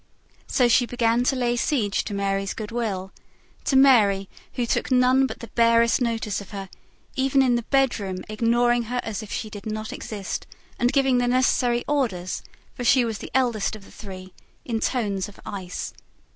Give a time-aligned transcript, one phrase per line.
[0.47, 3.11] So she began to lay siege to Mary's good will
[3.65, 6.69] to Mary, who took none but the barest notice of her,
[7.15, 10.47] even in the bedroom ignoring her as if she did not exist,
[10.79, 12.41] and giving the necessary orders,
[12.73, 14.33] for she was the eldest of the three,
[14.65, 15.93] in tones of ice.